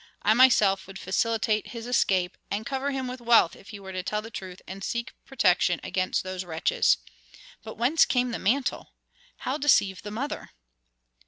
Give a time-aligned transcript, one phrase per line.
[0.23, 4.19] I myself would facilitate his escape, and cover him with wealth if he would tell
[4.23, 6.97] the truth and seek protection against those wretches.
[7.61, 8.93] But whence came the mantle?
[9.45, 10.53] How deceive the mother?"